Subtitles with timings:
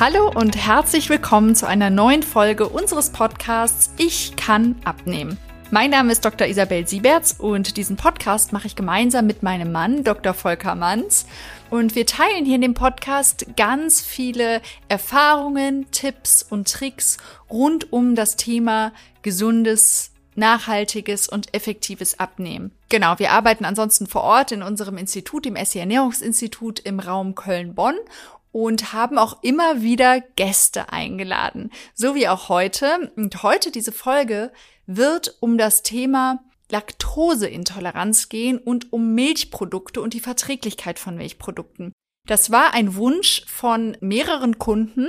[0.00, 5.36] Hallo und herzlich willkommen zu einer neuen Folge unseres Podcasts Ich kann abnehmen.
[5.70, 6.46] Mein Name ist Dr.
[6.46, 10.32] Isabel Sieberts und diesen Podcast mache ich gemeinsam mit meinem Mann, Dr.
[10.32, 11.26] Volker Manns.
[11.68, 17.18] Und wir teilen hier in dem Podcast ganz viele Erfahrungen, Tipps und Tricks
[17.50, 22.70] rund um das Thema gesundes, nachhaltiges und effektives Abnehmen.
[22.88, 27.96] Genau, wir arbeiten ansonsten vor Ort in unserem Institut, im SE Ernährungsinstitut im Raum Köln-Bonn
[28.52, 33.12] und haben auch immer wieder Gäste eingeladen, so wie auch heute.
[33.16, 34.52] Und heute diese Folge
[34.86, 41.92] wird um das Thema Laktoseintoleranz gehen und um Milchprodukte und die Verträglichkeit von Milchprodukten.
[42.26, 45.08] Das war ein Wunsch von mehreren Kunden.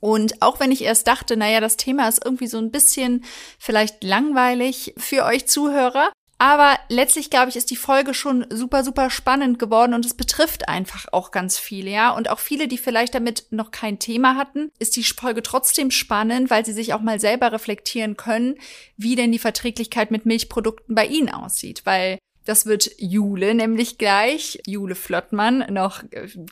[0.00, 3.24] Und auch wenn ich erst dachte, naja, das Thema ist irgendwie so ein bisschen
[3.58, 9.10] vielleicht langweilig für euch Zuhörer, aber letztlich, glaube ich, ist die Folge schon super, super
[9.10, 12.16] spannend geworden und es betrifft einfach auch ganz viele, ja.
[12.16, 16.48] Und auch viele, die vielleicht damit noch kein Thema hatten, ist die Folge trotzdem spannend,
[16.48, 18.54] weil sie sich auch mal selber reflektieren können,
[18.96, 21.82] wie denn die Verträglichkeit mit Milchprodukten bei ihnen aussieht.
[21.84, 26.02] Weil das wird Jule nämlich gleich, Jule Flottmann, noch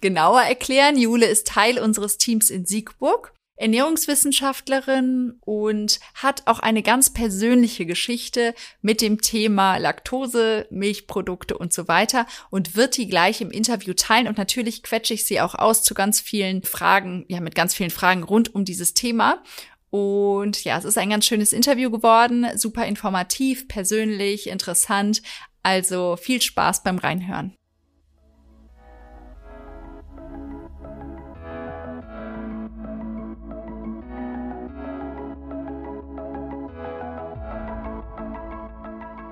[0.03, 0.98] genauer erklären.
[0.98, 8.55] Jule ist Teil unseres Teams in Siegburg Ernährungswissenschaftlerin und hat auch eine ganz persönliche Geschichte
[8.81, 14.28] mit dem Thema Laktose, Milchprodukte und so weiter und wird die gleich im Interview teilen.
[14.28, 17.91] Und natürlich quetsche ich sie auch aus zu ganz vielen Fragen, ja, mit ganz vielen
[17.91, 19.42] Fragen rund um dieses Thema.
[19.91, 25.22] Und ja, es ist ein ganz schönes Interview geworden, super informativ, persönlich, interessant.
[25.62, 27.55] Also viel Spaß beim Reinhören.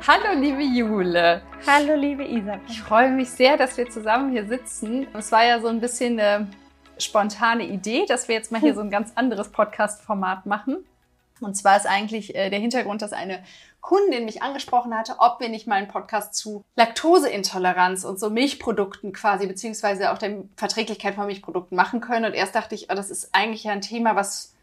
[0.08, 1.42] Hallo, liebe Jule.
[1.66, 2.60] Hallo, liebe Isabel.
[2.68, 5.08] Ich freue mich sehr, dass wir zusammen hier sitzen.
[5.14, 6.46] Es war ja so ein bisschen eine
[6.96, 10.76] spontane Idee, dass wir jetzt mal hier so ein ganz anderes Podcast-Format machen.
[11.40, 13.42] Und zwar ist eigentlich äh, der Hintergrund, dass eine
[13.80, 19.12] Kundin mich angesprochen hatte, ob wir nicht mal einen Podcast zu Laktoseintoleranz und so Milchprodukten
[19.12, 22.26] quasi, beziehungsweise auch der Verträglichkeit von Milchprodukten machen können.
[22.26, 24.54] Und erst dachte ich, oh, das ist eigentlich ja ein Thema, was,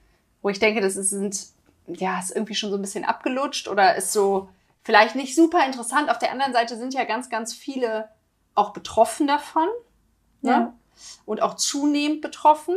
[0.41, 1.47] wo ich denke, das ist, sind,
[1.87, 4.47] ja, ist irgendwie schon so ein bisschen abgelutscht oder ist so,
[4.83, 6.09] vielleicht nicht super interessant.
[6.09, 8.09] Auf der anderen Seite sind ja ganz, ganz viele
[8.55, 9.67] auch betroffen davon.
[10.41, 10.51] Ne?
[10.51, 10.73] Ja.
[11.25, 12.75] Und auch zunehmend betroffen.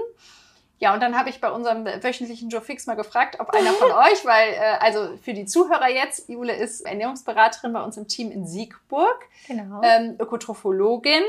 [0.79, 3.91] Ja, und dann habe ich bei unserem wöchentlichen Joe Fix mal gefragt, ob einer von
[3.93, 8.31] euch, weil, äh, also für die Zuhörer jetzt, Jule ist Ernährungsberaterin bei uns im Team
[8.31, 9.81] in Siegburg, genau.
[9.83, 11.23] ähm, Ökotrophologin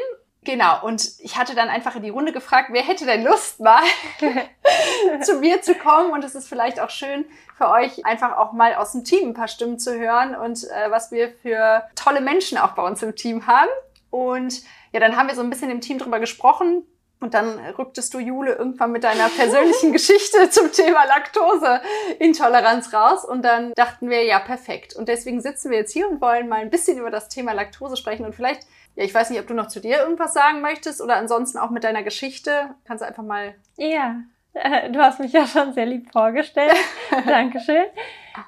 [0.48, 3.84] Genau, und ich hatte dann einfach in die Runde gefragt, wer hätte denn Lust mal
[5.22, 6.12] zu mir zu kommen?
[6.12, 7.26] Und es ist vielleicht auch schön
[7.58, 10.90] für euch, einfach auch mal aus dem Team ein paar Stimmen zu hören und äh,
[10.90, 13.68] was wir für tolle Menschen auch bei uns im Team haben.
[14.10, 14.62] Und
[14.94, 16.86] ja, dann haben wir so ein bisschen im Team drüber gesprochen.
[17.20, 23.26] Und dann rücktest du, Jule, irgendwann mit deiner persönlichen Geschichte zum Thema Laktoseintoleranz raus.
[23.26, 24.96] Und dann dachten wir, ja, perfekt.
[24.96, 27.98] Und deswegen sitzen wir jetzt hier und wollen mal ein bisschen über das Thema Laktose
[27.98, 28.62] sprechen und vielleicht
[28.98, 31.70] ja, ich weiß nicht, ob du noch zu dir irgendwas sagen möchtest oder ansonsten auch
[31.70, 32.72] mit deiner Geschichte.
[32.84, 33.54] Kannst du einfach mal.
[33.78, 34.16] Ja,
[34.56, 36.74] äh, du hast mich ja schon sehr lieb vorgestellt.
[37.28, 37.86] Dankeschön.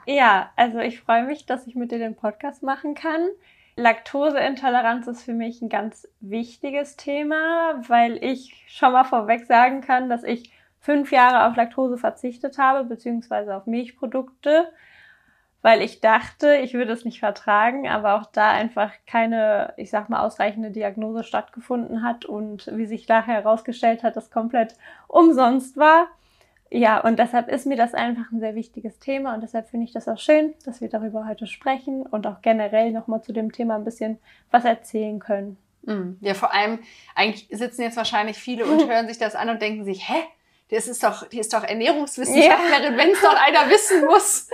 [0.07, 3.27] Ja, also ich freue mich, dass ich mit dir den Podcast machen kann.
[3.75, 10.09] Laktoseintoleranz ist für mich ein ganz wichtiges Thema, weil ich schon mal vorweg sagen kann,
[10.09, 14.67] dass ich fünf Jahre auf Laktose verzichtet habe, beziehungsweise auf Milchprodukte
[15.61, 20.09] weil ich dachte, ich würde es nicht vertragen, aber auch da einfach keine, ich sag
[20.09, 24.75] mal, ausreichende Diagnose stattgefunden hat und wie sich nachher herausgestellt hat, das komplett
[25.07, 26.07] umsonst war.
[26.71, 29.91] Ja, und deshalb ist mir das einfach ein sehr wichtiges Thema und deshalb finde ich
[29.91, 33.75] das auch schön, dass wir darüber heute sprechen und auch generell nochmal zu dem Thema
[33.75, 34.19] ein bisschen
[34.51, 35.57] was erzählen können.
[35.83, 36.79] Mm, ja, vor allem,
[37.15, 40.21] eigentlich sitzen jetzt wahrscheinlich viele und hören sich das an und denken sich, hä?
[40.71, 42.97] Das ist doch, die ist doch Ernährungswissenschaftlerin, ja.
[42.97, 44.47] wenn es doch einer wissen muss,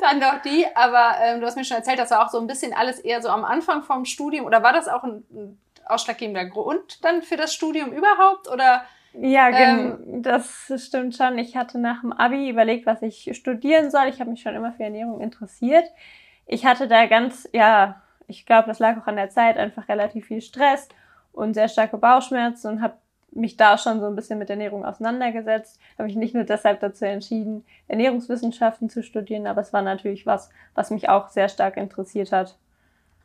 [0.00, 0.66] dann doch die.
[0.74, 3.22] Aber ähm, du hast mir schon erzählt, das war auch so ein bisschen alles eher
[3.22, 4.44] so am Anfang vom Studium.
[4.46, 8.48] Oder war das auch ein, ein ausschlaggebender Grund dann für das Studium überhaupt?
[8.48, 8.84] Oder
[9.14, 11.38] ja, ähm, das stimmt schon.
[11.38, 14.06] Ich hatte nach dem Abi überlegt, was ich studieren soll.
[14.08, 15.84] Ich habe mich schon immer für Ernährung interessiert.
[16.46, 20.26] Ich hatte da ganz, ja, ich glaube, das lag auch an der Zeit, einfach relativ
[20.26, 20.88] viel Stress
[21.32, 22.94] und sehr starke Bauchschmerzen und habe
[23.34, 27.04] mich da schon so ein bisschen mit Ernährung auseinandergesetzt, habe mich nicht nur deshalb dazu
[27.04, 32.32] entschieden, Ernährungswissenschaften zu studieren, aber es war natürlich was, was mich auch sehr stark interessiert
[32.32, 32.56] hat.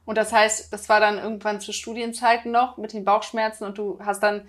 [0.05, 3.99] Und das heißt, das war dann irgendwann zu Studienzeiten noch mit den Bauchschmerzen und du
[4.01, 4.47] hast dann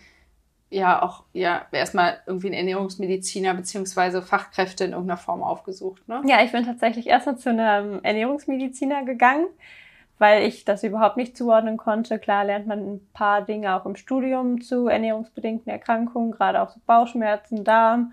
[0.71, 6.23] ja auch ja erstmal irgendwie einen Ernährungsmediziner beziehungsweise Fachkräfte in irgendeiner Form aufgesucht, ne?
[6.27, 9.47] Ja, ich bin tatsächlich erstmal zu einem Ernährungsmediziner gegangen
[10.19, 12.19] weil ich das überhaupt nicht zuordnen konnte.
[12.19, 16.81] Klar lernt man ein paar Dinge auch im Studium zu ernährungsbedingten Erkrankungen, gerade auch so
[16.87, 18.13] Bauchschmerzen, Darm.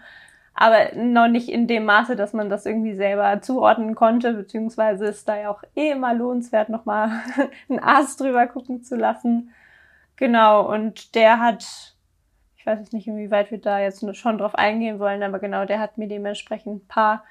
[0.53, 5.27] aber noch nicht in dem Maße, dass man das irgendwie selber zuordnen konnte, beziehungsweise ist
[5.27, 7.09] da ja auch eh immer lohnenswert, nochmal
[7.69, 9.51] einen Arzt drüber gucken zu lassen.
[10.15, 11.95] Genau, und der hat,
[12.55, 15.79] ich weiß jetzt nicht, inwieweit wir da jetzt schon drauf eingehen wollen, aber genau, der
[15.79, 17.23] hat mir dementsprechend ein paar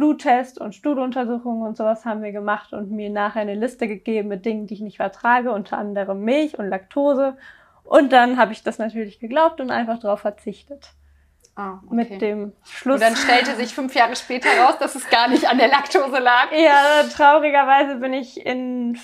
[0.00, 4.46] Bluttests und Stuhluntersuchungen und sowas haben wir gemacht und mir nachher eine Liste gegeben mit
[4.46, 7.36] Dingen, die ich nicht vertrage, unter anderem Milch und Laktose.
[7.84, 10.92] Und dann habe ich das natürlich geglaubt und einfach darauf verzichtet.
[11.54, 11.94] Ah, okay.
[11.94, 12.94] Mit dem Schluss.
[12.94, 16.18] Und dann stellte sich fünf Jahre später raus, dass es gar nicht an der Laktose
[16.18, 16.50] lag.
[16.50, 18.98] Ja, traurigerweise bin ich in,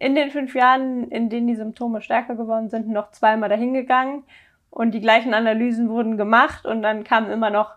[0.00, 4.24] in den fünf Jahren, in denen die Symptome stärker geworden sind, noch zweimal dahingegangen.
[4.70, 7.76] Und die gleichen Analysen wurden gemacht und dann kamen immer noch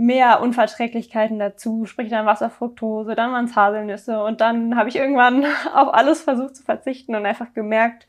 [0.00, 5.44] mehr Unverträglichkeiten dazu, sprich dann Wasserfructose, dann waren es Haselnüsse und dann habe ich irgendwann
[5.74, 8.08] auf alles versucht zu verzichten und einfach gemerkt,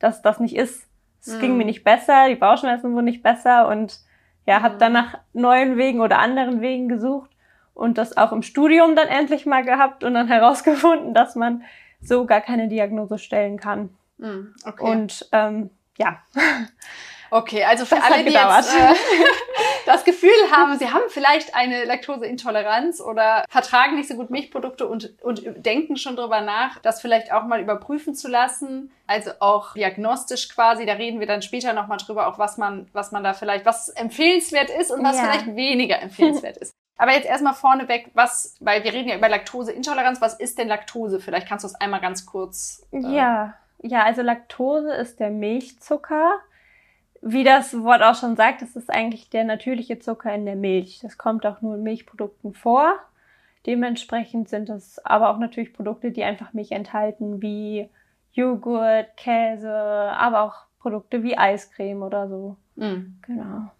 [0.00, 0.88] dass das nicht ist.
[1.20, 1.40] Es mm.
[1.40, 4.00] ging mir nicht besser, die Bauchschmerzen wurden nicht besser und
[4.46, 7.30] ja, habe dann nach neuen Wegen oder anderen Wegen gesucht
[7.72, 11.62] und das auch im Studium dann endlich mal gehabt und dann herausgefunden, dass man
[12.00, 13.90] so gar keine Diagnose stellen kann.
[14.16, 14.90] Mm, okay.
[14.90, 16.18] Und ähm, ja.
[17.30, 18.94] Okay, also für das alle, die jetzt äh,
[19.86, 25.22] das Gefühl haben, sie haben vielleicht eine Laktoseintoleranz oder vertragen nicht so gut Milchprodukte und,
[25.22, 28.92] und denken schon drüber nach, das vielleicht auch mal überprüfen zu lassen.
[29.06, 33.12] Also auch diagnostisch quasi, da reden wir dann später nochmal drüber, auch was man, was
[33.12, 35.24] man da vielleicht, was empfehlenswert ist und was ja.
[35.24, 36.74] vielleicht weniger empfehlenswert ist.
[36.98, 41.20] Aber jetzt erstmal vorneweg, was, weil wir reden ja über Laktoseintoleranz, was ist denn Laktose?
[41.20, 42.86] Vielleicht kannst du es einmal ganz kurz.
[42.92, 46.40] Äh ja, ja, also Laktose ist der Milchzucker
[47.20, 51.00] wie das Wort auch schon sagt, das ist eigentlich der natürliche Zucker in der Milch.
[51.02, 52.94] Das kommt auch nur in Milchprodukten vor.
[53.66, 57.88] Dementsprechend sind es aber auch natürlich Produkte, die einfach Milch enthalten, wie
[58.32, 62.56] Joghurt, Käse, aber auch Produkte wie Eiscreme oder so.
[62.76, 63.18] Mhm.
[63.26, 63.70] Genau.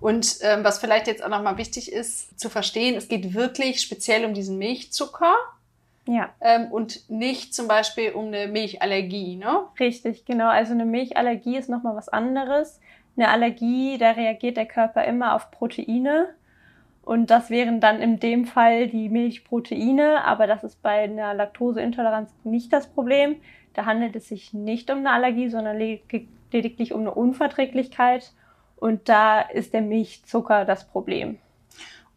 [0.00, 4.24] Und ähm, was vielleicht jetzt auch nochmal wichtig ist zu verstehen, es geht wirklich speziell
[4.24, 5.34] um diesen Milchzucker.
[6.06, 6.30] Ja.
[6.40, 9.66] Ähm, und nicht zum Beispiel um eine Milchallergie, ne?
[9.78, 10.48] Richtig, genau.
[10.48, 12.80] Also eine Milchallergie ist nochmal was anderes.
[13.16, 16.34] Eine Allergie, da reagiert der Körper immer auf Proteine.
[17.04, 22.32] Und das wären dann in dem Fall die Milchproteine, aber das ist bei einer Laktoseintoleranz
[22.44, 23.36] nicht das Problem.
[23.74, 28.32] Da handelt es sich nicht um eine Allergie, sondern lediglich um eine Unverträglichkeit.
[28.76, 31.38] Und da ist der Milchzucker das Problem.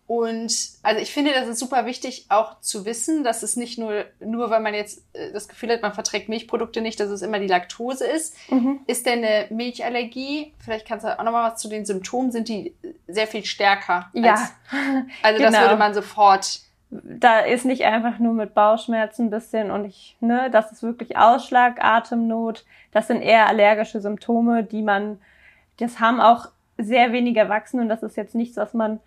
[0.07, 0.53] Und
[0.83, 4.51] also ich finde, das ist super wichtig auch zu wissen, dass es nicht nur, nur
[4.51, 7.47] weil man jetzt äh, das Gefühl hat, man verträgt Milchprodukte nicht, dass es immer die
[7.47, 8.35] Laktose ist.
[8.51, 8.81] Mhm.
[8.85, 12.75] Ist denn eine Milchallergie, vielleicht kannst du auch nochmal was zu den Symptomen, sind die
[13.07, 14.11] sehr viel stärker?
[14.13, 14.33] Ja.
[14.33, 14.51] Als,
[15.23, 15.51] also genau.
[15.51, 16.59] das würde man sofort.
[16.91, 21.17] Da ist nicht einfach nur mit Bauchschmerzen ein bisschen und ich, ne, das ist wirklich
[21.17, 22.63] Ausschlag, Atemnot.
[22.91, 25.19] Das sind eher allergische Symptome, die man,
[25.77, 28.99] das haben auch sehr wenig Erwachsene und das ist jetzt nichts, was man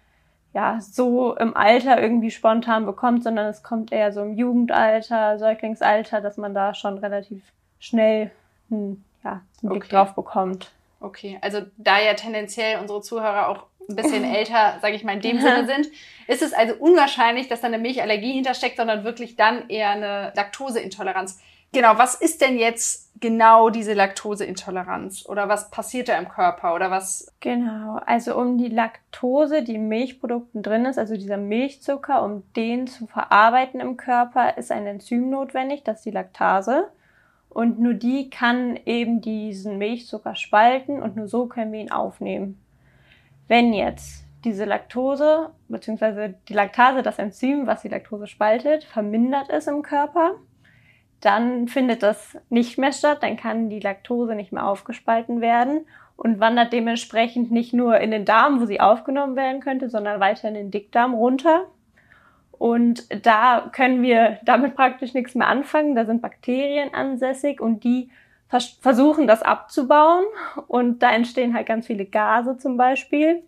[0.55, 6.21] ja, so im Alter irgendwie spontan bekommt, sondern es kommt eher so im Jugendalter, Säuglingsalter,
[6.21, 7.43] dass man da schon relativ
[7.79, 8.31] schnell
[8.71, 9.91] hm, ja, einen Blick okay.
[9.91, 10.71] drauf bekommt.
[11.01, 15.21] Okay, also da ja tendenziell unsere Zuhörer auch ein bisschen älter, sage ich mal, in
[15.21, 15.89] dem Sinne sind,
[16.27, 21.41] ist es also unwahrscheinlich, dass da eine Milchallergie hintersteckt, sondern wirklich dann eher eine Laktoseintoleranz.
[21.73, 25.27] Genau, was ist denn jetzt genau diese Laktoseintoleranz?
[25.27, 26.75] Oder was passiert da im Körper?
[26.75, 27.33] Oder was?
[27.41, 32.87] Genau, also um die Laktose, die in Milchprodukten drin ist, also dieser Milchzucker, um den
[32.87, 36.89] zu verarbeiten im Körper, ist ein Enzym notwendig, das ist die Laktase.
[37.51, 42.61] Und nur die kann eben diesen Milchzucker spalten und nur so können wir ihn aufnehmen.
[43.47, 49.67] Wenn jetzt diese Laktose, beziehungsweise die Laktase, das Enzym, was die Laktose spaltet, vermindert ist
[49.67, 50.35] im Körper,
[51.21, 55.85] dann findet das nicht mehr statt, dann kann die Laktose nicht mehr aufgespalten werden
[56.17, 60.49] und wandert dementsprechend nicht nur in den Darm, wo sie aufgenommen werden könnte, sondern weiter
[60.49, 61.67] in den Dickdarm runter.
[62.53, 65.95] Und da können wir damit praktisch nichts mehr anfangen.
[65.95, 68.11] Da sind Bakterien ansässig und die
[68.49, 70.25] vers versuchen das abzubauen.
[70.67, 73.43] Und da entstehen halt ganz viele Gase zum Beispiel.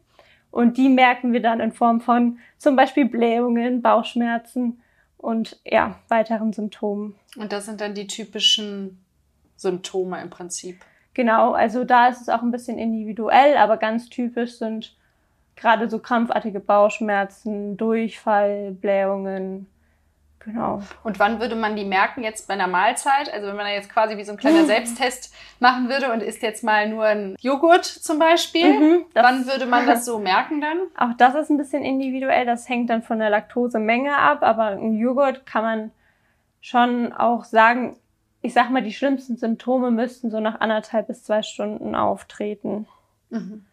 [0.53, 4.81] Und die merken wir dann in Form von zum Beispiel Blähungen, Bauchschmerzen
[5.21, 7.15] und ja, weiteren Symptomen.
[7.37, 9.05] Und das sind dann die typischen
[9.57, 10.81] Symptome im Prinzip.
[11.15, 14.97] Genau, also da ist es auch ein bisschen individuell, aber ganz typisch sind
[15.57, 19.67] gerade so krampfartige Bauchschmerzen, Durchfall, Blähungen,
[20.43, 20.83] Genau.
[21.05, 23.33] Und wann würde man die merken jetzt bei einer Mahlzeit?
[23.33, 26.43] Also wenn man da jetzt quasi wie so ein kleiner Selbsttest machen würde und isst
[26.43, 30.79] jetzt mal nur ein Joghurt zum Beispiel, mhm, wann würde man das so merken dann?
[30.97, 32.47] Auch das ist ein bisschen individuell.
[32.47, 34.43] Das hängt dann von der Laktosemenge ab.
[34.43, 35.91] Aber ein Joghurt kann man
[36.63, 37.97] schon auch sagen,
[38.43, 42.87] ich sag mal, die schlimmsten Symptome müssten so nach anderthalb bis zwei Stunden auftreten.
[43.29, 43.67] Mhm.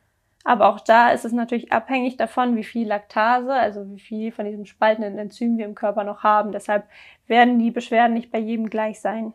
[0.48, 4.46] Aber auch da ist es natürlich abhängig davon, wie viel Laktase, also wie viel von
[4.46, 6.54] diesem spaltenden Enzym wir im Körper noch haben.
[6.54, 6.88] Deshalb
[7.28, 9.34] werden die Beschwerden nicht bei jedem gleich sein.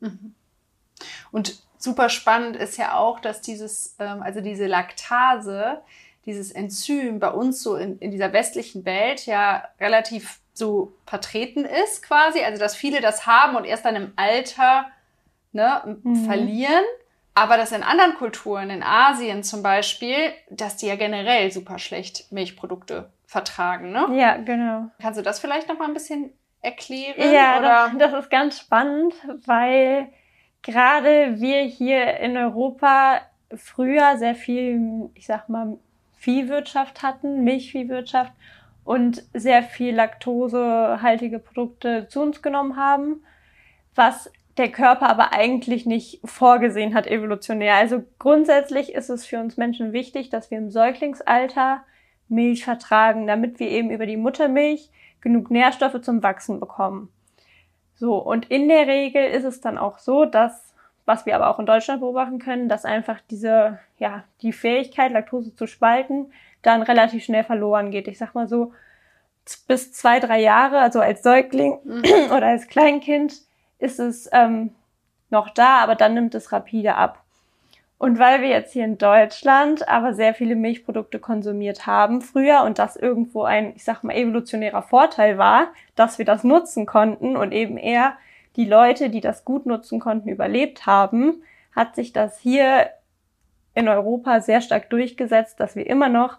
[0.00, 0.34] Mhm.
[1.30, 5.82] Und super spannend ist ja auch, dass dieses, ähm, also diese Laktase,
[6.24, 12.02] dieses Enzym bei uns so in, in dieser westlichen Welt ja relativ so vertreten ist
[12.02, 12.40] quasi.
[12.40, 14.86] Also dass viele das haben und erst dann im Alter
[15.52, 16.24] ne, mhm.
[16.24, 16.84] verlieren.
[17.36, 20.16] Aber dass in anderen Kulturen, in Asien zum Beispiel,
[20.48, 24.08] dass die ja generell super schlecht Milchprodukte vertragen, ne?
[24.18, 24.86] Ja, genau.
[25.02, 27.34] Kannst du das vielleicht noch mal ein bisschen erklären?
[27.34, 27.90] Ja, oder?
[27.98, 29.12] Das, das ist ganz spannend,
[29.44, 30.08] weil
[30.62, 33.20] gerade wir hier in Europa
[33.54, 35.76] früher sehr viel, ich sag mal,
[36.14, 38.32] Viehwirtschaft hatten, Milchviehwirtschaft
[38.82, 43.22] und sehr viel laktosehaltige Produkte zu uns genommen haben,
[43.94, 47.74] was der Körper aber eigentlich nicht vorgesehen hat evolutionär.
[47.74, 51.82] Also grundsätzlich ist es für uns Menschen wichtig, dass wir im Säuglingsalter
[52.28, 57.10] Milch vertragen, damit wir eben über die Muttermilch genug Nährstoffe zum Wachsen bekommen.
[57.94, 61.58] So, und in der Regel ist es dann auch so, dass, was wir aber auch
[61.58, 66.32] in Deutschland beobachten können, dass einfach diese, ja, die Fähigkeit, Laktose zu spalten,
[66.62, 68.08] dann relativ schnell verloren geht.
[68.08, 68.72] Ich sag mal so,
[69.68, 72.02] bis zwei, drei Jahre, also als Säugling mhm.
[72.36, 73.45] oder als Kleinkind,
[73.78, 74.70] ist es ähm,
[75.30, 77.22] noch da, aber dann nimmt es rapide ab.
[77.98, 82.78] Und weil wir jetzt hier in Deutschland aber sehr viele Milchprodukte konsumiert haben früher und
[82.78, 87.52] das irgendwo ein, ich sag mal, evolutionärer Vorteil war, dass wir das nutzen konnten und
[87.52, 88.16] eben eher
[88.56, 91.42] die Leute, die das gut nutzen konnten, überlebt haben,
[91.74, 92.90] hat sich das hier
[93.74, 96.38] in Europa sehr stark durchgesetzt, dass wir immer noch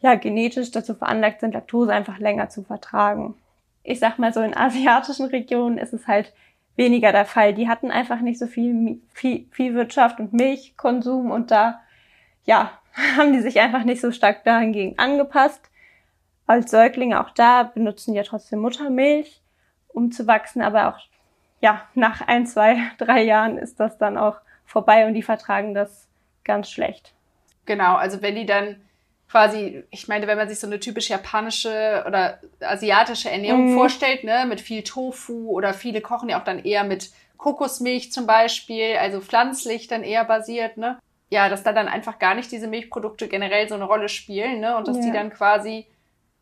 [0.00, 3.34] ja genetisch dazu veranlagt sind, Laktose einfach länger zu vertragen.
[3.82, 6.32] Ich sag mal so, in asiatischen Regionen ist es halt
[6.76, 7.54] weniger der Fall.
[7.54, 11.80] Die hatten einfach nicht so viel Viehwirtschaft und Milchkonsum und da,
[12.44, 12.70] ja,
[13.16, 15.70] haben die sich einfach nicht so stark dahingegen angepasst.
[16.46, 19.42] Als Säuglinge auch da benutzen ja trotzdem Muttermilch,
[19.88, 20.98] um zu wachsen, aber auch,
[21.60, 26.08] ja, nach ein, zwei, drei Jahren ist das dann auch vorbei und die vertragen das
[26.44, 27.14] ganz schlecht.
[27.64, 28.76] Genau, also wenn die dann
[29.30, 33.76] quasi, ich meine, wenn man sich so eine typisch japanische oder asiatische Ernährung mm.
[33.76, 38.26] vorstellt, ne, mit viel Tofu oder viele kochen ja auch dann eher mit Kokosmilch zum
[38.26, 40.98] Beispiel, also pflanzlich dann eher basiert, ne?
[41.28, 44.76] Ja, dass da dann einfach gar nicht diese Milchprodukte generell so eine Rolle spielen, ne?
[44.76, 45.02] Und dass ja.
[45.02, 45.86] die dann quasi,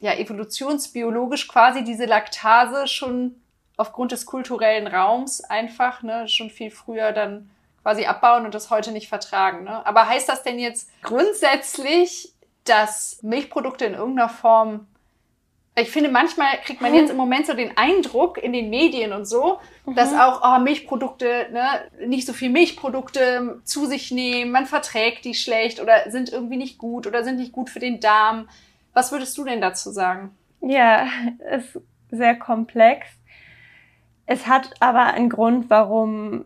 [0.01, 3.37] ja, evolutionsbiologisch quasi diese Laktase schon
[3.77, 7.51] aufgrund des kulturellen Raums einfach, ne, schon viel früher dann
[7.85, 9.65] quasi abbauen und das heute nicht vertragen.
[9.65, 9.87] Ne?
[9.87, 12.33] Aber heißt das denn jetzt grundsätzlich,
[12.65, 14.87] dass Milchprodukte in irgendeiner Form
[15.77, 19.27] ich finde, manchmal kriegt man jetzt im Moment so den Eindruck in den Medien und
[19.27, 19.97] so, mhm.
[19.97, 25.35] dass auch oh, Milchprodukte, ne, nicht so viel Milchprodukte zu sich nehmen, man verträgt die
[25.35, 28.49] schlecht oder sind irgendwie nicht gut oder sind nicht gut für den Darm.
[28.93, 30.37] Was würdest du denn dazu sagen?
[30.61, 31.09] Ja,
[31.51, 31.81] ist
[32.11, 33.09] sehr komplex.
[34.27, 36.45] Es hat aber einen Grund, warum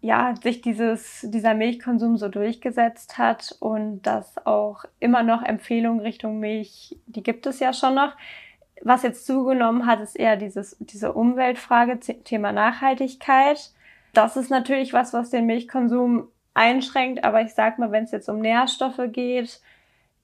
[0.00, 6.40] ja, sich dieses, dieser Milchkonsum so durchgesetzt hat und dass auch immer noch Empfehlungen Richtung
[6.40, 8.16] Milch, die gibt es ja schon noch.
[8.82, 13.72] Was jetzt zugenommen hat, ist eher dieses, diese Umweltfrage, Thema Nachhaltigkeit.
[14.14, 18.28] Das ist natürlich was, was den Milchkonsum einschränkt, aber ich sag mal, wenn es jetzt
[18.28, 19.60] um Nährstoffe geht,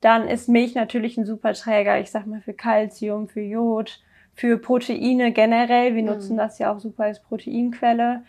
[0.00, 2.00] dann ist Milch natürlich ein super Träger.
[2.00, 4.00] Ich sag mal für Kalzium, für Jod,
[4.34, 5.94] für Proteine generell.
[5.94, 6.08] Wir mhm.
[6.08, 8.22] nutzen das ja auch super als Proteinquelle.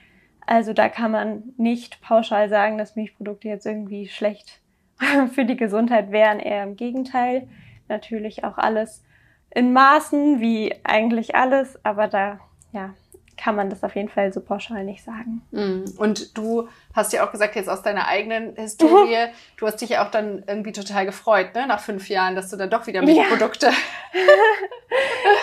[0.48, 4.62] Also da kann man nicht pauschal sagen, dass Milchprodukte jetzt irgendwie schlecht
[5.34, 6.40] für die Gesundheit wären.
[6.40, 7.48] Eher im Gegenteil.
[7.90, 9.04] Natürlich auch alles
[9.52, 12.40] in Maßen, wie eigentlich alles, aber da,
[12.72, 12.94] ja,
[13.38, 15.42] kann man das auf jeden Fall so pauschal nicht sagen.
[15.52, 15.86] Mm.
[15.98, 19.28] Und du hast ja auch gesagt, jetzt aus deiner eigenen Historie,
[19.58, 22.58] du hast dich ja auch dann irgendwie total gefreut, ne, nach fünf Jahren, dass du
[22.58, 23.68] dann doch wieder Milchprodukte.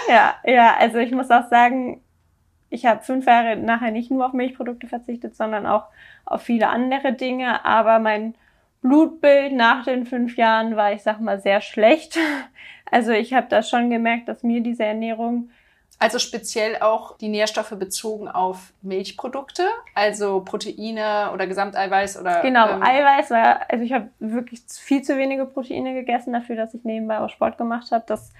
[0.08, 2.02] Ja, ja, ja, also ich muss auch sagen,
[2.74, 5.84] ich habe fünf Jahre nachher nicht nur auf Milchprodukte verzichtet, sondern auch
[6.24, 7.64] auf viele andere Dinge.
[7.64, 8.34] Aber mein
[8.82, 12.18] Blutbild nach den fünf Jahren war, ich sag mal, sehr schlecht.
[12.90, 15.50] Also ich habe da schon gemerkt, dass mir diese Ernährung
[15.98, 22.42] also speziell auch die Nährstoffe bezogen auf Milchprodukte, also Proteine oder Gesamteiweiß oder.
[22.42, 26.74] Genau, ähm, Eiweiß war, also ich habe wirklich viel zu wenige Proteine gegessen dafür, dass
[26.74, 28.04] ich nebenbei auch Sport gemacht habe.
[28.06, 28.32] Das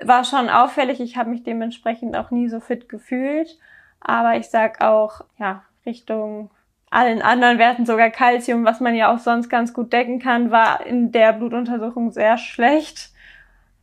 [0.00, 1.00] war schon auffällig.
[1.00, 3.58] Ich habe mich dementsprechend auch nie so fit gefühlt.
[4.02, 6.50] Aber ich sag auch, ja, Richtung
[6.90, 10.84] allen anderen Werten, sogar Calcium, was man ja auch sonst ganz gut decken kann, war
[10.84, 13.10] in der Blutuntersuchung sehr schlecht.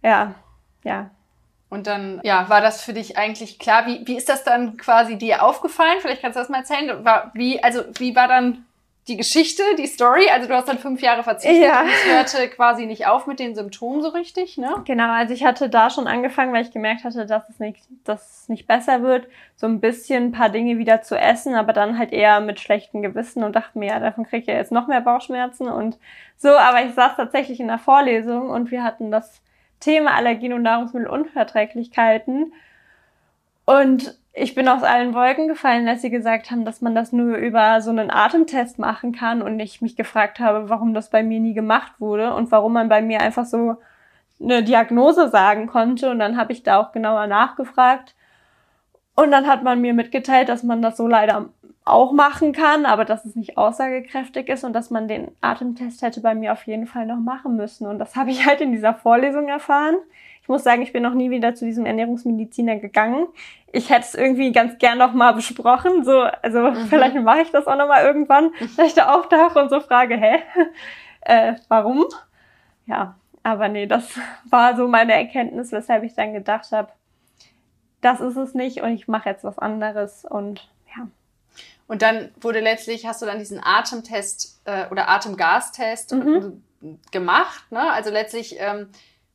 [0.03, 0.35] Ja,
[0.83, 1.09] ja.
[1.69, 3.85] Und dann, ja, war das für dich eigentlich klar?
[3.87, 5.97] Wie, wie ist das dann quasi dir aufgefallen?
[6.01, 7.03] Vielleicht kannst du das mal erzählen.
[7.05, 8.65] War, wie, also, wie war dann
[9.09, 10.29] die Geschichte, die Story.
[10.31, 11.81] Also du hast dann fünf Jahre verzichtet ja.
[11.81, 14.75] und es hörte quasi nicht auf mit den Symptomen so richtig, ne?
[14.85, 18.41] Genau, also ich hatte da schon angefangen, weil ich gemerkt hatte, dass es nicht, dass
[18.43, 21.97] es nicht besser wird, so ein bisschen ein paar Dinge wieder zu essen, aber dann
[21.97, 24.87] halt eher mit schlechtem Gewissen und dachte mir, ja, davon kriege ich ja jetzt noch
[24.87, 25.97] mehr Bauchschmerzen und
[26.37, 26.49] so.
[26.49, 29.41] Aber ich saß tatsächlich in der Vorlesung und wir hatten das
[29.79, 32.53] Thema Allergien und Nahrungsmittelunverträglichkeiten.
[33.65, 37.35] Und ich bin aus allen Wolken gefallen, dass sie gesagt haben, dass man das nur
[37.35, 41.39] über so einen Atemtest machen kann und ich mich gefragt habe, warum das bei mir
[41.39, 43.75] nie gemacht wurde und warum man bei mir einfach so
[44.41, 46.09] eine Diagnose sagen konnte.
[46.09, 48.15] Und dann habe ich da auch genauer nachgefragt.
[49.15, 51.49] Und dann hat man mir mitgeteilt, dass man das so leider
[51.83, 56.21] auch machen kann, aber dass es nicht aussagekräftig ist und dass man den Atemtest hätte
[56.21, 57.87] bei mir auf jeden Fall noch machen müssen.
[57.87, 59.95] Und das habe ich halt in dieser Vorlesung erfahren.
[60.49, 63.27] Ich muss sagen, ich bin noch nie wieder zu diesem Ernährungsmediziner gegangen.
[63.71, 66.03] Ich hätte es irgendwie ganz gern noch mal besprochen.
[66.03, 66.87] So, also mhm.
[66.87, 70.17] vielleicht mache ich das auch noch mal irgendwann, dass ich da auftauche und so frage,
[70.17, 70.39] hä,
[71.21, 72.03] äh, warum?
[72.87, 74.09] Ja, aber nee, das
[74.49, 76.89] war so meine Erkenntnis, weshalb ich dann gedacht habe,
[78.01, 81.07] das ist es nicht und ich mache jetzt was anderes und ja.
[81.85, 86.63] Und dann wurde letztlich, hast du dann diesen Atemtest äh, oder Atemgastest mhm.
[87.11, 87.91] gemacht, ne?
[87.91, 88.89] Also letztlich, ähm,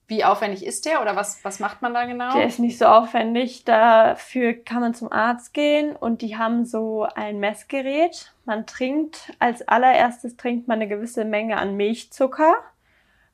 [0.07, 2.35] wie aufwendig ist der oder was, was macht man da genau?
[2.35, 3.65] Der ist nicht so aufwendig.
[3.65, 8.33] Dafür kann man zum Arzt gehen und die haben so ein Messgerät.
[8.45, 12.55] Man trinkt, als allererstes trinkt man eine gewisse Menge an Milchzucker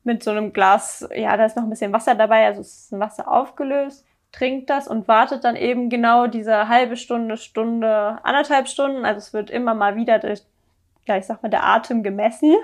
[0.05, 2.93] mit so einem Glas, ja, da ist noch ein bisschen Wasser dabei, also es ist
[2.93, 8.69] ein Wasser aufgelöst trinkt das und wartet dann eben genau diese halbe Stunde, Stunde, anderthalb
[8.69, 9.05] Stunden.
[9.05, 10.43] Also es wird immer mal wieder, durch,
[11.07, 12.55] ja, ich sag mal, der Atem gemessen,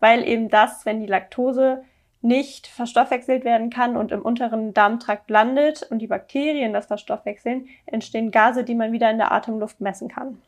[0.00, 1.84] weil eben das, wenn die Laktose
[2.24, 8.30] nicht verstoffwechselt werden kann und im unteren Darmtrakt landet und die Bakterien das verstoffwechseln, entstehen
[8.30, 10.40] Gase, die man wieder in der Atemluft messen kann.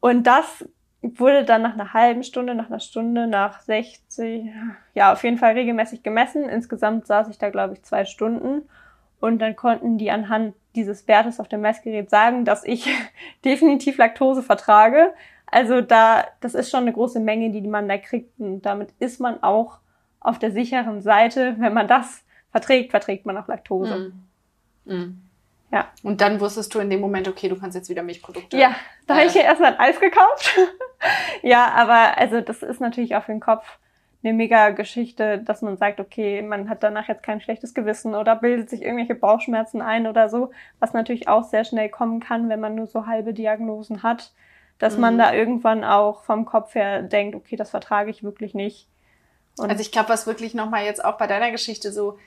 [0.00, 0.64] Und das
[1.00, 4.50] wurde dann nach einer halben Stunde, nach einer Stunde, nach 60,
[4.94, 6.48] ja, auf jeden Fall regelmäßig gemessen.
[6.48, 8.62] Insgesamt saß ich da, glaube ich, zwei Stunden
[9.20, 12.88] und dann konnten die anhand dieses Wertes auf dem Messgerät sagen, dass ich
[13.44, 15.12] definitiv Laktose vertrage.
[15.46, 18.40] Also da, das ist schon eine große Menge, die man da kriegt.
[18.40, 19.78] Und damit ist man auch
[20.22, 21.56] auf der sicheren Seite.
[21.58, 24.12] Wenn man das verträgt, verträgt man auch Laktose.
[24.84, 24.92] Mm.
[24.92, 25.22] Mm.
[25.72, 25.88] Ja.
[26.02, 28.58] Und dann wusstest du in dem Moment, okay, du kannst jetzt wieder Milchprodukte.
[28.58, 28.74] Ja,
[29.06, 30.54] da äh, habe ich ja erstmal ein Eis gekauft.
[31.42, 33.78] ja, aber also das ist natürlich auch für den Kopf
[34.22, 38.36] eine mega Geschichte, dass man sagt, okay, man hat danach jetzt kein schlechtes Gewissen oder
[38.36, 42.60] bildet sich irgendwelche Bauchschmerzen ein oder so, was natürlich auch sehr schnell kommen kann, wenn
[42.60, 44.32] man nur so halbe Diagnosen hat,
[44.78, 45.00] dass mhm.
[45.00, 48.88] man da irgendwann auch vom Kopf her denkt, okay, das vertrage ich wirklich nicht.
[49.58, 52.18] Und also ich glaube, was wirklich nochmal jetzt auch bei deiner Geschichte so,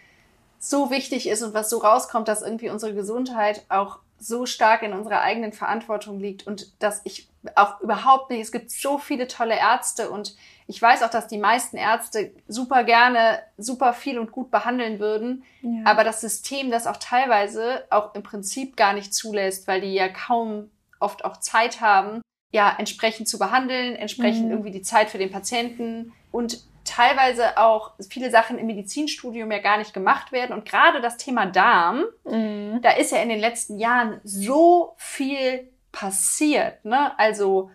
[0.59, 4.93] so wichtig ist und was so rauskommt, dass irgendwie unsere Gesundheit auch so stark in
[4.93, 9.55] unserer eigenen Verantwortung liegt und dass ich auch überhaupt nicht, es gibt so viele tolle
[9.55, 10.35] Ärzte und
[10.67, 15.43] ich weiß auch, dass die meisten Ärzte super gerne, super viel und gut behandeln würden,
[15.61, 15.81] ja.
[15.83, 20.07] aber das System das auch teilweise auch im Prinzip gar nicht zulässt, weil die ja
[20.07, 24.51] kaum oft auch Zeit haben, ja, entsprechend zu behandeln, entsprechend mhm.
[24.51, 29.77] irgendwie die Zeit für den Patienten und teilweise auch viele Sachen im Medizinstudium ja gar
[29.77, 30.53] nicht gemacht werden.
[30.53, 32.79] Und gerade das Thema Darm, mhm.
[32.81, 36.85] da ist ja in den letzten Jahren so viel passiert.
[36.85, 37.17] Ne?
[37.17, 37.71] Also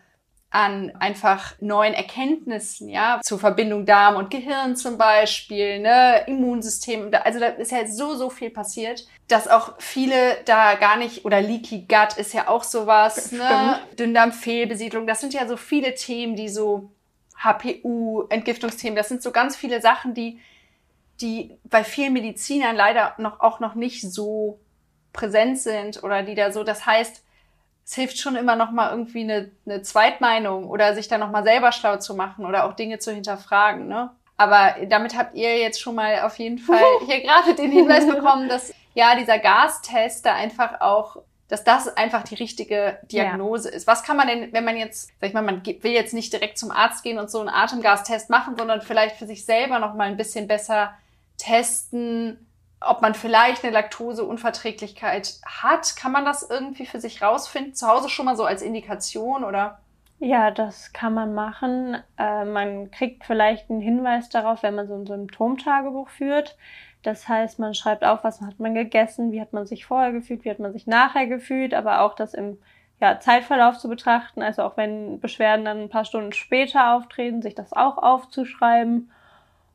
[0.50, 7.10] an einfach neuen Erkenntnissen, ja, zur Verbindung Darm und Gehirn zum Beispiel, ne, Immunsystem.
[7.22, 11.40] Also da ist ja so, so viel passiert, dass auch viele da gar nicht, oder
[11.40, 16.48] Leaky Gut ist ja auch sowas, ne, Dünndarmfehlbesiedlung, das sind ja so viele Themen, die
[16.48, 16.90] so
[17.42, 20.40] HPU, Entgiftungsthemen, das sind so ganz viele Sachen, die,
[21.20, 24.60] die bei vielen Medizinern leider noch, auch noch nicht so
[25.12, 27.24] präsent sind oder die da so, das heißt,
[27.84, 31.42] es hilft schon immer noch mal irgendwie eine, eine Zweitmeinung oder sich da noch mal
[31.42, 33.88] selber schlau zu machen oder auch Dinge zu hinterfragen.
[33.88, 34.10] Ne?
[34.36, 38.48] Aber damit habt ihr jetzt schon mal auf jeden Fall hier gerade den Hinweis bekommen,
[38.48, 41.16] dass ja dieser Gastest da einfach auch
[41.50, 43.74] dass das einfach die richtige Diagnose ja.
[43.74, 43.86] ist.
[43.86, 46.58] Was kann man denn, wenn man jetzt, sag ich mal, man will jetzt nicht direkt
[46.58, 50.08] zum Arzt gehen und so einen Atemgastest machen, sondern vielleicht für sich selber noch mal
[50.08, 50.94] ein bisschen besser
[51.38, 52.46] testen,
[52.80, 55.96] ob man vielleicht eine Laktoseunverträglichkeit hat.
[55.96, 57.74] Kann man das irgendwie für sich rausfinden?
[57.74, 59.80] Zu Hause schon mal so als Indikation oder?
[60.18, 61.96] Ja, das kann man machen.
[62.18, 66.56] Äh, man kriegt vielleicht einen Hinweis darauf, wenn man so ein Symptomtagebuch führt.
[67.02, 70.44] Das heißt, man schreibt auf, was hat man gegessen, wie hat man sich vorher gefühlt,
[70.44, 72.58] wie hat man sich nachher gefühlt, aber auch das im
[73.00, 77.54] ja, Zeitverlauf zu betrachten, also auch wenn Beschwerden dann ein paar Stunden später auftreten, sich
[77.54, 79.10] das auch aufzuschreiben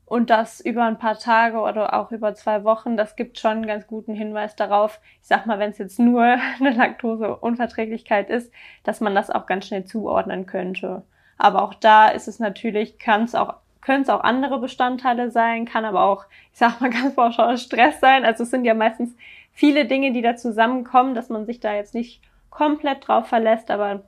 [0.06, 3.68] und das über ein paar Tage oder auch über zwei Wochen, das gibt schon einen
[3.68, 5.00] ganz guten Hinweis darauf.
[5.22, 6.22] Ich sag mal, wenn es jetzt nur
[6.60, 11.02] eine Laktoseunverträglichkeit ist, dass man das auch ganz schnell zuordnen könnte.
[11.38, 15.66] Aber auch da ist es natürlich, kann es auch können es auch andere Bestandteile sein,
[15.66, 18.26] kann aber auch, ich sag mal ganz pauschal, Stress sein.
[18.26, 19.16] Also es sind ja meistens
[19.54, 24.02] viele Dinge, die da zusammenkommen, dass man sich da jetzt nicht komplett drauf verlässt, aber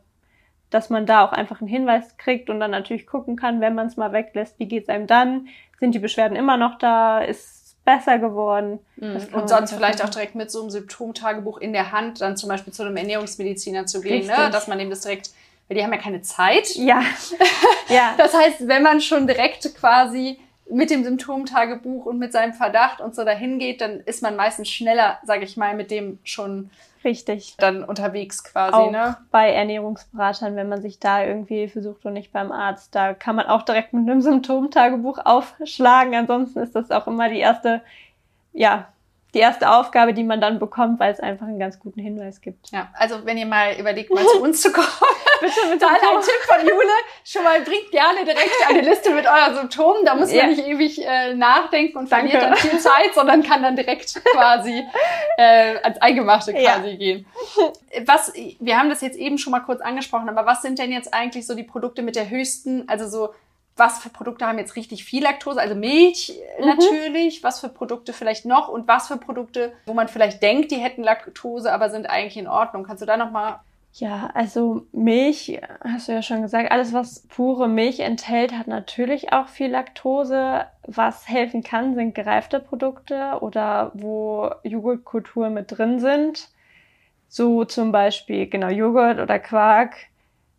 [0.71, 3.87] dass man da auch einfach einen Hinweis kriegt und dann natürlich gucken kann, wenn man
[3.87, 5.47] es mal weglässt, wie geht's einem dann?
[5.79, 7.19] Sind die Beschwerden immer noch da?
[7.19, 8.79] Ist besser geworden?
[8.95, 9.27] Mhm.
[9.31, 12.73] Und sonst vielleicht auch direkt mit so einem Symptomtagebuch in der Hand dann zum Beispiel
[12.73, 14.49] zu einem Ernährungsmediziner zu gehen, ne?
[14.51, 15.29] dass man dem das direkt
[15.67, 16.75] weil die haben ja keine Zeit.
[16.75, 17.01] Ja.
[17.89, 18.13] ja.
[18.17, 23.15] Das heißt, wenn man schon direkt quasi mit dem Symptomtagebuch und mit seinem Verdacht und
[23.15, 26.69] so dahin geht, dann ist man meistens schneller, sage ich mal, mit dem schon
[27.03, 28.75] richtig dann unterwegs quasi.
[28.75, 29.17] Auch ne?
[29.31, 33.35] bei Ernährungsberatern, wenn man sich da irgendwie Hilfe sucht und nicht beim Arzt, da kann
[33.35, 36.15] man auch direkt mit einem Symptomtagebuch aufschlagen.
[36.15, 37.81] Ansonsten ist das auch immer die erste,
[38.51, 38.87] ja,
[39.33, 42.71] die erste Aufgabe, die man dann bekommt, weil es einfach einen ganz guten Hinweis gibt.
[42.71, 44.87] Ja, also wenn ihr mal überlegt, mal zu uns zu kommen,
[45.41, 46.91] bitte mit dann ein Tipp von Jule,
[47.23, 50.05] schon mal bringt gerne direkt eine Liste mit euren Symptomen.
[50.05, 50.47] Da muss man ja.
[50.47, 52.31] nicht ewig äh, nachdenken und Danke.
[52.31, 54.83] verliert dann viel Zeit, sondern kann dann direkt quasi
[55.37, 56.95] äh, ans Eingemachte quasi ja.
[56.95, 57.25] gehen.
[58.05, 61.13] Was, wir haben das jetzt eben schon mal kurz angesprochen, aber was sind denn jetzt
[61.13, 63.33] eigentlich so die Produkte mit der höchsten, also so
[63.77, 66.65] was für Produkte haben jetzt richtig viel Laktose, also Milch mhm.
[66.65, 70.77] natürlich, was für Produkte vielleicht noch und was für Produkte, wo man vielleicht denkt, die
[70.77, 72.83] hätten Laktose, aber sind eigentlich in Ordnung.
[72.83, 73.59] Kannst du da noch mal
[73.99, 79.33] ja, also Milch, hast du ja schon gesagt, alles, was pure Milch enthält, hat natürlich
[79.33, 80.67] auch viel Laktose.
[80.85, 86.49] Was helfen kann, sind gereifte Produkte oder wo Joghurtkulturen mit drin sind.
[87.27, 89.95] So zum Beispiel, genau, Joghurt oder Quark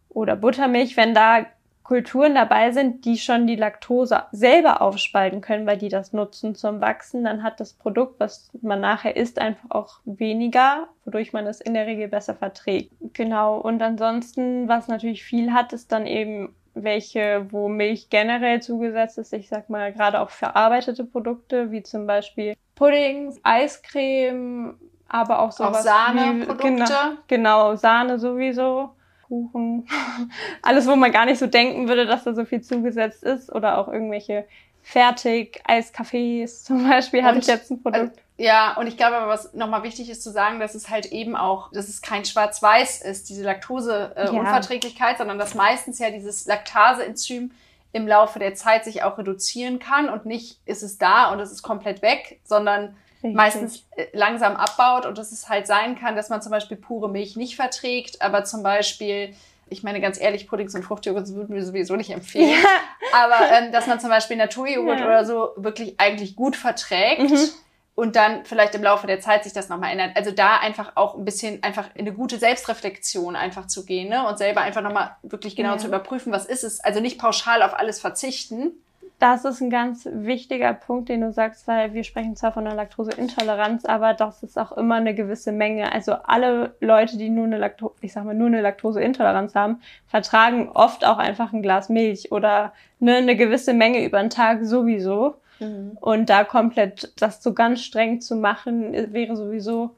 [0.09, 0.97] oder Buttermilch.
[0.97, 1.47] Wenn da
[1.89, 6.83] Kulturen dabei sind, die schon die Laktose selber aufspalten können, weil die das nutzen zum
[6.83, 11.63] Wachsen, dann hat das Produkt, was man nachher isst, einfach auch weniger, wodurch man es
[11.63, 12.93] in der Regel besser verträgt.
[13.15, 13.57] Genau.
[13.57, 19.33] Und ansonsten, was natürlich viel hat, ist dann eben welche, wo Milch generell zugesetzt ist.
[19.33, 24.75] Ich sag mal, gerade auch verarbeitete Produkte, wie zum Beispiel Puddings, Eiscreme,
[25.09, 26.67] aber auch sowas auch Sahneprodukte.
[26.69, 26.85] Genau,
[27.29, 28.91] genau, Sahne sowieso.
[29.29, 29.87] Kuchen,
[30.63, 33.79] alles, wo man gar nicht so denken würde, dass da so viel zugesetzt ist oder
[33.79, 34.47] auch irgendwelche
[34.83, 38.01] fertig Eiskaffees zum Beispiel hatte ich jetzt ein Produkt.
[38.01, 41.07] Also, ja, und ich glaube aber, was nochmal wichtig ist zu sagen, dass es halt
[41.07, 45.19] eben auch, dass es kein Schwarz-Weiß ist, diese Laktoseunverträglichkeit, äh, ja.
[45.19, 47.51] sondern dass meistens ja dieses Laktaseenzym
[47.93, 51.51] im Laufe der Zeit sich auch reduzieren kann und nicht ist es da und es
[51.51, 53.35] ist komplett weg, sondern Richtig.
[53.35, 57.09] meistens äh, langsam abbaut und dass es halt sein kann, dass man zum Beispiel pure
[57.09, 59.35] Milch nicht verträgt, aber zum Beispiel
[59.71, 62.51] ich meine ganz ehrlich, Puddings und Fruchtjoghurt würden wir sowieso nicht empfehlen.
[62.51, 62.69] Ja.
[63.13, 65.07] Aber ähm, dass man zum Beispiel Naturjoghurt ja.
[65.07, 67.49] oder so wirklich eigentlich gut verträgt mhm.
[67.95, 70.17] und dann vielleicht im Laufe der Zeit sich das nochmal ändert.
[70.17, 74.27] Also da einfach auch ein bisschen einfach in eine gute Selbstreflexion einfach zu gehen ne?
[74.27, 75.79] und selber einfach nochmal wirklich genau ja.
[75.79, 76.81] zu überprüfen, was ist es.
[76.81, 78.73] Also nicht pauschal auf alles verzichten,
[79.19, 82.77] das ist ein ganz wichtiger Punkt, den du sagst, weil wir sprechen zwar von einer
[82.77, 85.93] Laktoseintoleranz, aber das ist auch immer eine gewisse Menge.
[85.93, 90.69] Also alle Leute, die nur eine Lakto ich sag mal nur eine Laktoseintoleranz haben, vertragen
[90.69, 95.35] oft auch einfach ein Glas Milch oder ne, eine gewisse Menge über den Tag sowieso.
[95.59, 95.99] Mhm.
[96.01, 99.97] Und da komplett das so ganz streng zu machen, wäre sowieso,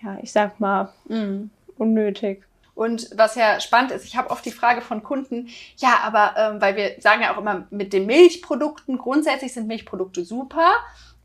[0.00, 1.50] ja, ich sag mal, mhm.
[1.76, 2.44] unnötig.
[2.74, 6.60] Und was ja spannend ist, ich habe oft die Frage von Kunden, ja, aber ähm,
[6.60, 10.72] weil wir sagen ja auch immer, mit den Milchprodukten, grundsätzlich sind Milchprodukte super,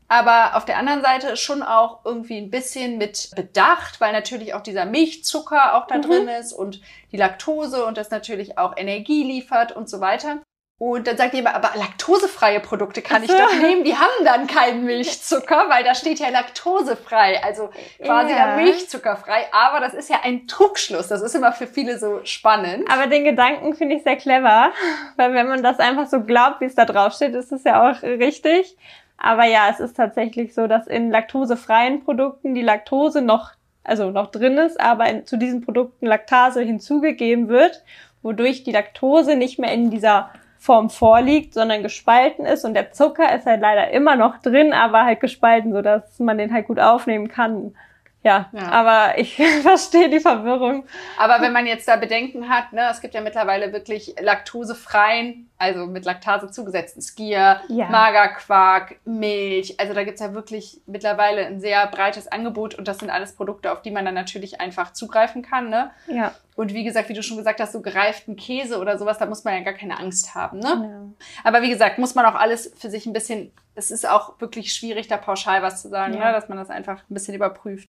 [0.06, 4.62] aber auf der anderen Seite schon auch irgendwie ein bisschen mit Bedacht, weil natürlich auch
[4.62, 6.02] dieser Milchzucker auch da mhm.
[6.02, 6.80] drin ist und
[7.12, 10.40] die Laktose und das natürlich auch Energie liefert und so weiter.
[10.82, 14.86] Und dann sagt jemand, aber laktosefreie Produkte kann ich doch nehmen, die haben dann keinen
[14.86, 17.68] Milchzucker, weil da steht ja laktosefrei, also
[18.02, 18.56] quasi ja.
[18.56, 19.44] Milchzuckerfrei.
[19.52, 22.90] Aber das ist ja ein Trugschluss, das ist immer für viele so spannend.
[22.90, 24.72] Aber den Gedanken finde ich sehr clever,
[25.18, 27.90] weil wenn man das einfach so glaubt, wie es da drauf steht, ist es ja
[27.90, 28.74] auch richtig.
[29.18, 33.50] Aber ja, es ist tatsächlich so, dass in laktosefreien Produkten die Laktose noch,
[33.84, 37.84] also noch drin ist, aber in, zu diesen Produkten Laktase hinzugegeben wird,
[38.22, 43.34] wodurch die Laktose nicht mehr in dieser Form vorliegt, sondern gespalten ist und der Zucker
[43.34, 46.78] ist halt leider immer noch drin, aber halt gespalten, so dass man den halt gut
[46.78, 47.74] aufnehmen kann.
[48.22, 50.84] Ja, ja, aber ich verstehe die Verwirrung.
[51.18, 55.86] Aber wenn man jetzt da Bedenken hat, ne, es gibt ja mittlerweile wirklich laktosefreien, also
[55.86, 57.88] mit Laktase zugesetzten Skier, ja.
[57.88, 59.80] Magerquark, Milch.
[59.80, 63.72] Also da gibt's ja wirklich mittlerweile ein sehr breites Angebot und das sind alles Produkte,
[63.72, 65.70] auf die man dann natürlich einfach zugreifen kann.
[65.70, 65.90] Ne?
[66.06, 66.34] Ja.
[66.56, 69.44] Und wie gesagt, wie du schon gesagt hast, so gereiften Käse oder sowas, da muss
[69.44, 70.58] man ja gar keine Angst haben.
[70.58, 70.68] Ne?
[70.68, 71.24] Ja.
[71.44, 74.74] Aber wie gesagt, muss man auch alles für sich ein bisschen, es ist auch wirklich
[74.74, 76.26] schwierig, da pauschal was zu sagen, ja.
[76.26, 76.32] ne?
[76.32, 77.88] dass man das einfach ein bisschen überprüft.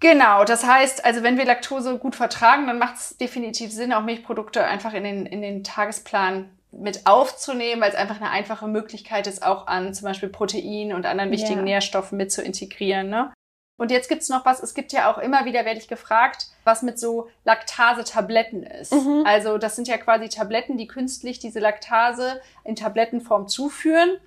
[0.00, 4.02] Genau, das heißt, also wenn wir Laktose gut vertragen, dann macht es definitiv Sinn, auch
[4.02, 9.26] Milchprodukte einfach in den, in den Tagesplan mit aufzunehmen, weil es einfach eine einfache Möglichkeit
[9.26, 11.64] ist, auch an zum Beispiel Protein und anderen wichtigen ja.
[11.64, 13.08] Nährstoffen mit zu integrieren.
[13.08, 13.32] Ne?
[13.78, 16.82] Und jetzt gibt's noch was, es gibt ja auch immer wieder, werde ich gefragt, was
[16.82, 18.92] mit so Laktase-Tabletten ist.
[18.92, 19.24] Mhm.
[19.26, 24.18] Also das sind ja quasi Tabletten, die künstlich diese Laktase in Tablettenform zuführen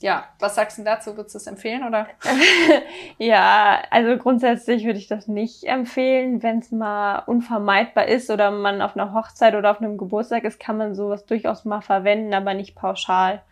[0.00, 1.16] ja, was sagst du dazu?
[1.16, 2.06] Würdest du es empfehlen oder?
[3.18, 6.42] ja, also grundsätzlich würde ich das nicht empfehlen.
[6.42, 10.60] Wenn es mal unvermeidbar ist oder man auf einer Hochzeit oder auf einem Geburtstag ist,
[10.60, 13.42] kann man sowas durchaus mal verwenden, aber nicht pauschal.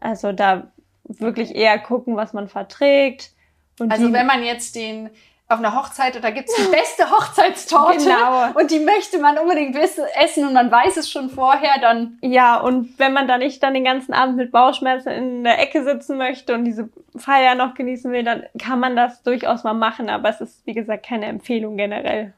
[0.00, 0.68] Also da
[1.04, 3.32] wirklich eher gucken, was man verträgt.
[3.78, 5.10] also wenn man jetzt den
[5.48, 8.50] auf einer Hochzeit oder gibt's die beste Hochzeitstorte genau.
[8.58, 12.18] und die möchte man unbedingt essen und man weiß es schon vorher, dann.
[12.20, 15.84] Ja, und wenn man da nicht dann den ganzen Abend mit Bauchschmerzen in der Ecke
[15.84, 20.10] sitzen möchte und diese Feier noch genießen will, dann kann man das durchaus mal machen,
[20.10, 22.34] aber es ist, wie gesagt, keine Empfehlung generell.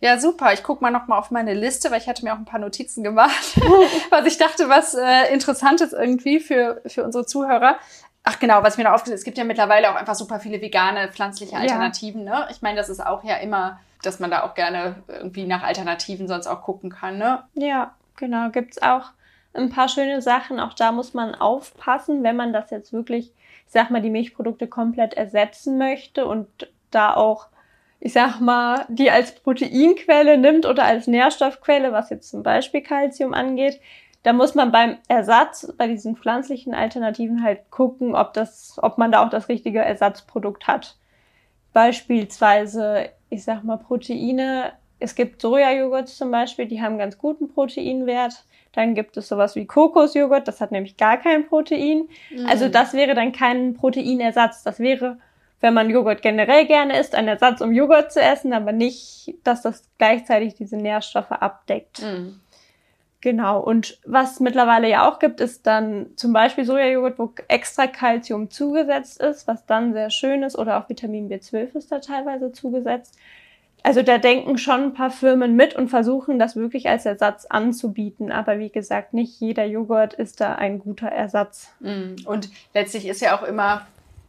[0.00, 0.52] Ja, super.
[0.52, 2.60] Ich guck mal noch mal auf meine Liste, weil ich hatte mir auch ein paar
[2.60, 3.58] Notizen gemacht,
[4.10, 7.78] was ich dachte, was äh, interessant ist irgendwie für, für unsere Zuhörer.
[8.26, 10.62] Ach genau, was mir noch aufgesehen ist, es gibt ja mittlerweile auch einfach super viele
[10.62, 12.26] vegane, pflanzliche Alternativen.
[12.26, 12.40] Ja.
[12.40, 12.46] Ne?
[12.50, 16.26] Ich meine, das ist auch ja immer, dass man da auch gerne irgendwie nach Alternativen
[16.26, 17.18] sonst auch gucken kann.
[17.18, 17.42] Ne?
[17.52, 18.48] Ja, genau.
[18.48, 19.10] Gibt's auch
[19.52, 20.58] ein paar schöne Sachen.
[20.58, 23.26] Auch da muss man aufpassen, wenn man das jetzt wirklich,
[23.66, 26.48] ich sag mal, die Milchprodukte komplett ersetzen möchte und
[26.90, 27.48] da auch,
[28.00, 33.34] ich sag mal, die als Proteinquelle nimmt oder als Nährstoffquelle, was jetzt zum Beispiel Kalzium
[33.34, 33.80] angeht,
[34.24, 39.12] da muss man beim Ersatz, bei diesen pflanzlichen Alternativen halt gucken, ob das, ob man
[39.12, 40.96] da auch das richtige Ersatzprodukt hat.
[41.74, 44.72] Beispielsweise, ich sag mal, Proteine.
[44.98, 48.46] Es gibt Sojajoghurt zum Beispiel, die haben ganz guten Proteinwert.
[48.72, 52.08] Dann gibt es sowas wie Kokosjoghurt, das hat nämlich gar kein Protein.
[52.30, 52.46] Mhm.
[52.46, 54.62] Also das wäre dann kein Proteinersatz.
[54.62, 55.18] Das wäre,
[55.60, 59.60] wenn man Joghurt generell gerne isst, ein Ersatz, um Joghurt zu essen, aber nicht, dass
[59.60, 62.00] das gleichzeitig diese Nährstoffe abdeckt.
[62.02, 62.40] Mhm.
[63.24, 63.58] Genau.
[63.58, 69.18] Und was mittlerweile ja auch gibt, ist dann zum Beispiel Sojajoghurt, wo extra Kalzium zugesetzt
[69.18, 73.18] ist, was dann sehr schön ist, oder auch Vitamin B12 ist da teilweise zugesetzt.
[73.82, 78.30] Also da denken schon ein paar Firmen mit und versuchen das wirklich als Ersatz anzubieten.
[78.30, 81.72] Aber wie gesagt, nicht jeder Joghurt ist da ein guter Ersatz.
[81.80, 82.26] Mm.
[82.26, 83.86] Und letztlich ist ja auch immer,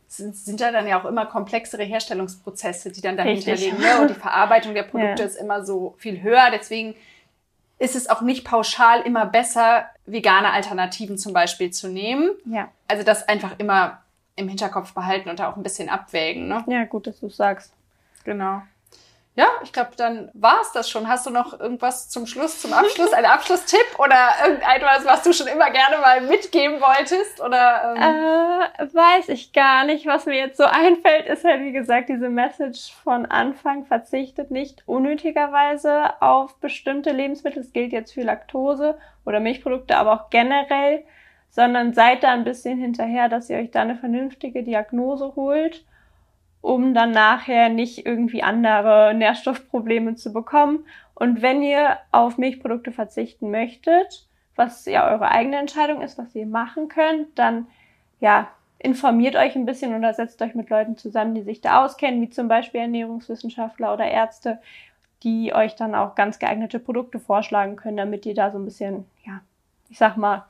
[0.08, 3.78] sind, sind da dann ja auch immer komplexere Herstellungsprozesse, die dann dahinter liegen.
[3.78, 4.00] Ne?
[4.02, 5.28] Und die Verarbeitung der Produkte ja.
[5.28, 6.48] ist immer so viel höher.
[6.54, 6.96] Deswegen
[7.78, 12.32] ist es auch nicht pauschal immer besser, vegane Alternativen zum Beispiel zu nehmen.
[12.46, 12.70] Ja.
[12.88, 14.02] Also das einfach immer
[14.36, 16.48] im Hinterkopf behalten und da auch ein bisschen abwägen.
[16.48, 16.64] Ne?
[16.68, 17.74] Ja, gut, dass du sagst.
[18.24, 18.62] Genau.
[19.38, 21.10] Ja, ich glaube, dann war es das schon.
[21.10, 25.48] Hast du noch irgendwas zum Schluss, zum Abschluss, einen Abschlusstipp oder irgendetwas, was du schon
[25.48, 27.42] immer gerne mal mitgeben wolltest?
[27.42, 28.88] Oder, ähm?
[28.88, 30.06] äh, weiß ich gar nicht.
[30.06, 34.84] Was mir jetzt so einfällt, ist halt, wie gesagt, diese Message von Anfang, verzichtet nicht
[34.86, 37.62] unnötigerweise auf bestimmte Lebensmittel.
[37.62, 41.04] Das gilt jetzt für Laktose oder Milchprodukte, aber auch generell,
[41.50, 45.84] sondern seid da ein bisschen hinterher, dass ihr euch da eine vernünftige Diagnose holt
[46.66, 50.84] um dann nachher nicht irgendwie andere Nährstoffprobleme zu bekommen.
[51.14, 54.26] Und wenn ihr auf Milchprodukte verzichten möchtet,
[54.56, 57.68] was ja eure eigene Entscheidung ist, was ihr machen könnt, dann
[58.20, 58.48] ja,
[58.80, 62.32] informiert euch ein bisschen oder setzt euch mit Leuten zusammen, die sich da auskennen, wie
[62.32, 64.60] zum Beispiel Ernährungswissenschaftler oder Ärzte,
[65.22, 69.06] die euch dann auch ganz geeignete Produkte vorschlagen können, damit ihr da so ein bisschen,
[69.24, 69.42] ja,
[69.90, 70.46] ich sag mal,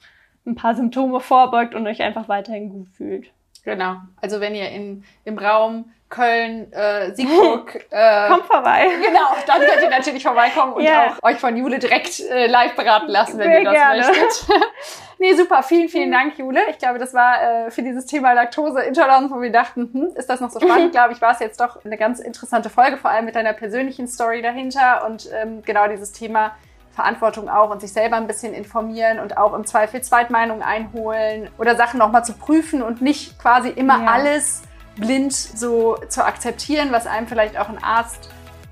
[0.45, 3.31] ein paar Symptome vorbeugt und euch einfach weiterhin gut fühlt.
[3.65, 3.97] Genau.
[4.21, 7.85] Also wenn ihr in, im Raum Köln, äh, Siegburg.
[7.91, 8.87] Äh, Kommt vorbei.
[9.01, 11.07] Genau, dann könnt ihr natürlich vorbeikommen und yeah.
[11.07, 14.01] auch euch von Jule direkt äh, live beraten lassen, wenn Sehr ihr das gerne.
[14.01, 14.47] möchtet.
[15.19, 15.63] nee, super.
[15.63, 16.59] Vielen, vielen Dank, Jule.
[16.69, 20.41] Ich glaube, das war äh, für dieses Thema Laktoseintoleranz, wo wir dachten, hm, ist das
[20.41, 20.91] noch so spannend?
[20.91, 24.07] glaube ich, war es jetzt doch eine ganz interessante Folge, vor allem mit deiner persönlichen
[24.07, 26.55] Story dahinter und ähm, genau dieses Thema
[26.91, 31.75] Verantwortung auch und sich selber ein bisschen informieren und auch im Zweifel Zweitmeinungen einholen oder
[31.75, 34.11] Sachen nochmal zu prüfen und nicht quasi immer ja.
[34.11, 34.63] alles
[34.95, 38.29] blind so zu akzeptieren, was einem vielleicht auch ein Arzt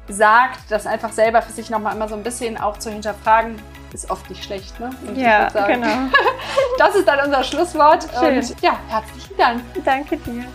[0.08, 3.62] sagt, das einfach selber für sich nochmal immer so ein bisschen auch zu hinterfragen,
[3.94, 4.80] ist oft nicht schlecht.
[4.80, 4.90] Ne?
[5.08, 5.88] Und ja, genau.
[6.78, 8.08] das ist dann unser Schlusswort.
[8.20, 8.38] Schön.
[8.38, 9.62] Und ja, herzlichen Dank.
[9.86, 10.46] Danke dir.